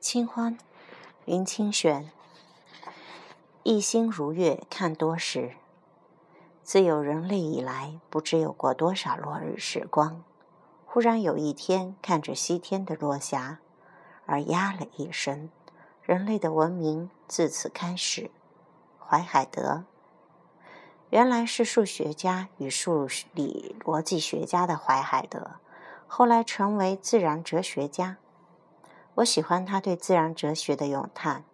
[0.00, 0.56] 清欢，
[1.24, 2.08] 林清玄。
[3.64, 5.56] 一心如月，看多时。
[6.62, 10.22] 自有人类以来，不知有过多少落日时光。
[10.86, 13.58] 忽然有一天，看着西天的落霞，
[14.24, 15.50] 而呀了一声，
[16.02, 18.30] 人类的文明自此开始。
[19.04, 19.82] 怀海德，
[21.10, 25.56] 原来是数学家与数理逻辑学家的怀海德，
[26.06, 28.18] 后来成为自然哲学家。
[29.18, 31.44] 我喜欢他对自然哲学的咏叹。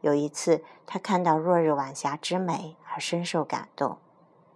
[0.00, 3.98] 有一次，他看到落日晚霞之美而深受感动。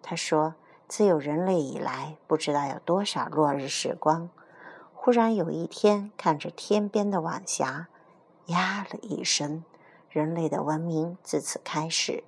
[0.02, 0.56] 他说
[0.88, 4.28] ：“自有人类以来，不知道有多少落日时光。
[4.92, 7.86] 忽然有一天，看着天边的晚霞，
[8.46, 9.62] 呀了一声，
[10.10, 12.24] 人类的文明自此开始。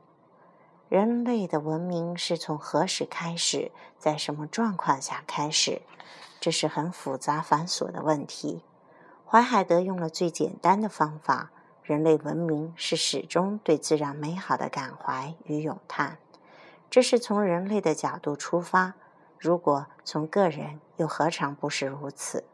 [0.88, 3.72] 人类的文明是从何时开始？
[3.98, 5.82] 在什么状况下开始？
[6.38, 8.62] 这是很复杂繁琐的问题。”
[9.30, 11.50] 怀海德用了最简单的方法：
[11.82, 16.16] 人类文明是始终对自然美好的感怀与咏叹。
[16.88, 18.94] 这是从人类的角度出发。
[19.38, 22.44] 如果从个人，又何尝不是如此？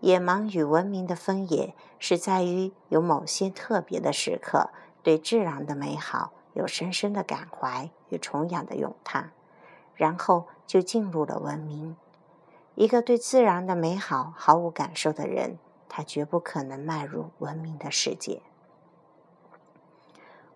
[0.00, 4.70] 野蛮与文明的分野，是在于有某些特别的时刻，
[5.04, 9.30] 对自然的美好有深深的感怀与崇仰的咏叹，
[9.94, 11.96] 然后就进入了文明。
[12.74, 15.58] 一个对自然的美好毫无感受的人。
[15.88, 18.42] 他绝不可能迈入文明的世界。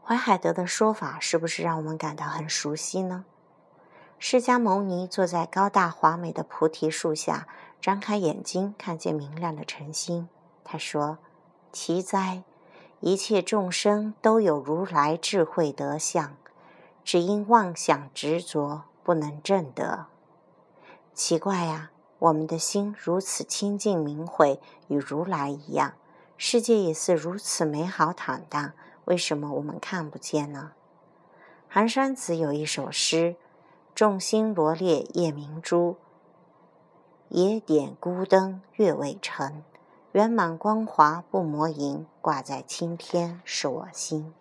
[0.02, 3.24] 怀海德的说法是不是让我们感到很熟悉呢？
[4.18, 7.46] 释迦牟尼坐在高大华美的菩提树下，
[7.80, 10.28] 张开眼睛看见明亮的晨星。
[10.62, 11.18] 他说
[11.72, 12.42] ：“奇哉！
[13.00, 16.36] 一切众生都有如来智慧德相，
[17.02, 20.06] 只因妄想执着，不能证得。
[21.14, 21.89] 奇怪呀！”
[22.20, 25.94] 我们的心如此清净明慧，与如来一样，
[26.36, 28.74] 世界也是如此美好坦荡，
[29.06, 30.72] 为什么我们看不见呢？
[31.66, 33.36] 寒山子有一首诗
[33.94, 35.96] ：“众星罗列夜明珠，
[37.30, 39.62] 野点孤灯月未成。
[40.12, 44.34] 圆满光华不磨银，挂在青天是我心。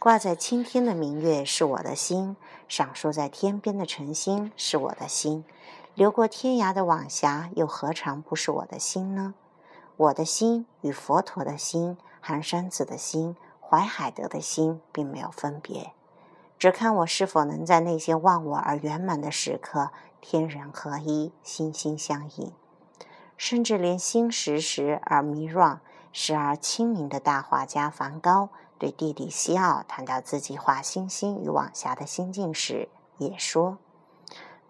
[0.00, 5.44] 挂在青天的明月是我的心，闪烁在天边的晨星是我的心。”
[5.98, 9.34] 流过天涯的晚霞，又何尝不是我的心呢？
[9.96, 15.90] 我的心与佛陀的心、寒山子的心、怀海德的心，并没有分别，
[16.56, 22.52] 只看我是否能在那些忘我而圆满的时刻，天人合一，心心相印。
[23.36, 25.80] 甚至连心时时而迷乱、
[26.12, 33.78] 时而清明的大画家梵高，对弟弟西奥谈到自己画星星与晚霞的心境时，也说。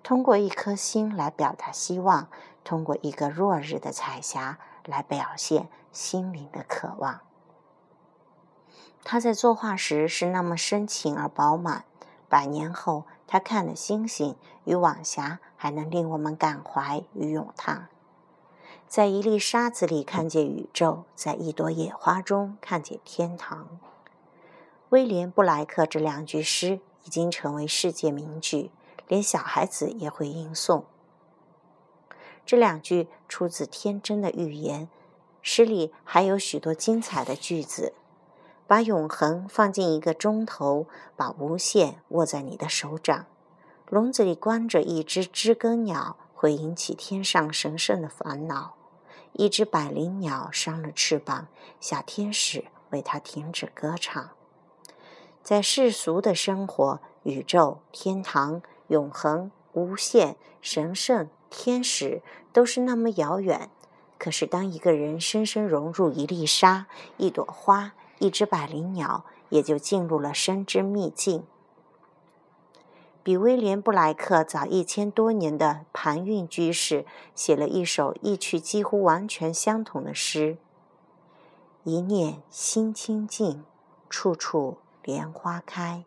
[0.02, 2.28] 通过一颗心来表达希望，
[2.64, 7.20] 通过一个落日的彩霞来表现心灵的渴望。
[9.04, 11.84] 他在作画时是那么深情而饱满，
[12.28, 17.88] 百年后他看的星星与晚霞还能令我们感怀与咏叹。
[18.86, 23.68] 在一粒沙子里看见宇宙，在一朵野花中看见天堂。
[24.88, 28.70] 威廉布莱克这两句诗已经成为世界名句。
[29.08, 30.84] 连小孩子也会吟诵。
[32.46, 34.88] 这两句出自天真的寓言，
[35.42, 37.94] 诗里还有许多精彩的句子。
[38.66, 40.86] 把永恒放进一个钟头，
[41.16, 43.24] 把无限握在你的手掌。
[43.88, 48.74] 笼子里关着一只知更鸟，会引起天上神圣的烦恼。
[49.32, 51.48] 一只百灵鸟伤了翅膀，
[51.80, 54.30] 小天使为它停止歌唱。
[55.42, 58.62] 在世俗的生活，宇宙、天堂。
[58.88, 62.22] 永恒、无限、神圣、天使，
[62.52, 63.70] 都是那么遥远。
[64.18, 71.44] 可是，当一个人深深融入一粒沙、一朵花、一只百灵鸟，也就进入了生之秘境。
[73.22, 80.56] 比威廉·布莱克早一千多年的盘运居士，写了一首意趣几乎完全相同的诗
[81.84, 83.64] ：“一念心清净，
[84.08, 86.04] 处处莲花开；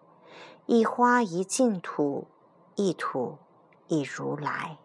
[0.66, 2.28] 一花一净土。”
[2.76, 3.38] 一土
[3.88, 4.78] 一如来，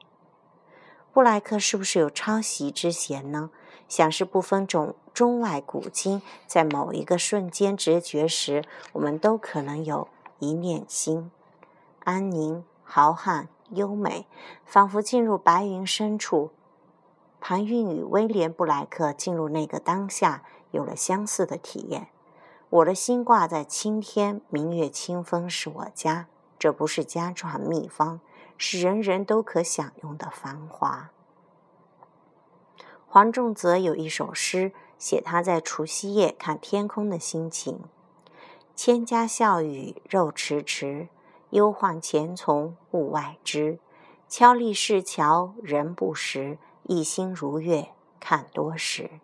[1.12, 3.50] 布莱克是不是有抄袭之嫌呢？
[3.88, 10.09] 想是不分中中外古今，在某一个瞬间直觉时，我们都可能有
[10.41, 11.31] 一念心，
[12.03, 14.27] 安宁、浩瀚、优美，
[14.65, 16.50] 仿佛进入白云深处。
[17.41, 20.43] 庞韵与威廉布莱克进入那个当下，
[20.73, 22.09] 有了相似的体验。
[22.69, 26.27] 我的心挂在青天，明月清风是我家。
[26.66, 28.18] 这不是家传秘方，
[28.58, 31.12] 是人人都可享用的繁华。
[33.06, 37.84] 黄仲泽有一首诗，写他在除夕夜看天空的心情。
[38.74, 41.06] 千家笑语肉迟迟，
[41.50, 43.78] 忧患前从物外知。
[44.28, 49.20] 敲立市桥人不识，一心如月看多时。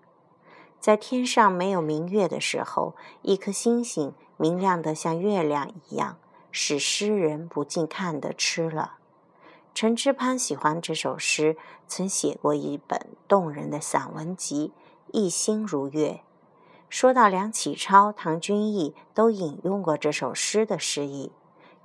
[0.78, 6.18] 在天上没有明月的时候，一颗星星明亮得像月亮一样，
[6.52, 8.98] 使诗人不禁看得痴了。
[9.74, 11.56] 陈之潘喜欢这首诗，
[11.88, 14.70] 曾写过一本动人的散文集
[15.10, 16.10] 《一心如月》。
[16.90, 21.32] 说到梁启超、唐君毅都引用过这首诗的诗意，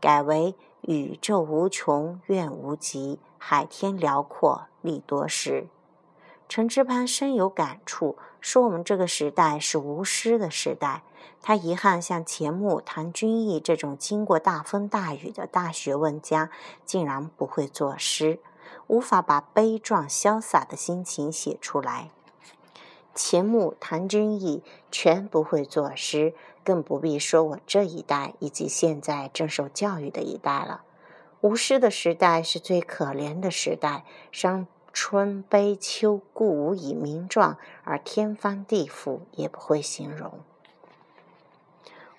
[0.02, 0.54] 改为
[0.84, 5.68] “宇宙无穷愿无极，海天辽阔力多时”。
[6.50, 11.04] 陈之潘深有感触，说我们这个时代是无诗的时代。
[11.42, 16.50] 他遗憾，像钱穆、谭君毅这种经过大风大雨的大学问家，
[16.86, 18.40] 竟然不会作诗，
[18.88, 22.10] 无法把悲壮潇洒的心情写出来。
[23.14, 26.34] 钱穆、谭君毅全不会作诗，
[26.64, 30.82] 更不必说我这一代以及现在正受教育的一代了。
[31.42, 34.68] 无诗的时代是最可怜的时代，伤
[35.00, 40.40] 春悲秋，故无以名状，而天翻地覆也不会形容。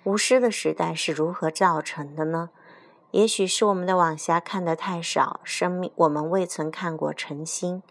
[0.04, 2.50] 无诗的时代是如何造成的呢？
[3.10, 7.82] 也许是我们的晚霞看得太少，生命我们未曾看过晨星；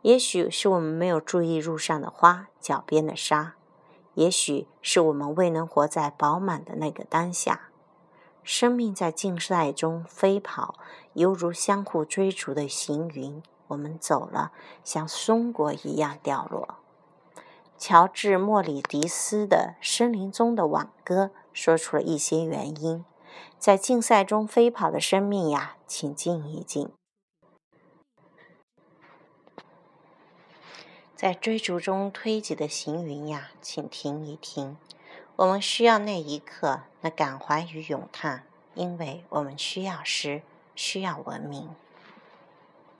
[0.00, 3.52] 也许是我们没有注意路上的花、脚边的沙；
[4.14, 7.68] 也许是我们未能活在饱满的那个当下。
[8.42, 10.76] 生命在竞赛中飞跑，
[11.12, 13.42] 犹如相互追逐的行云。
[13.68, 14.52] 我们走了，
[14.84, 16.76] 像松果一样掉落。
[17.78, 23.04] 乔治·莫里迪斯的《森林中的挽歌》说出了一些原因。
[23.58, 26.88] 在竞赛中飞跑的生命呀，请静一静；
[31.14, 34.78] 在追逐中推挤的行云呀，请停一停。
[35.36, 40.40] 我们需要那一刻，那感怀与咏叹，因为我们需要诗，
[40.74, 41.68] 需要文明。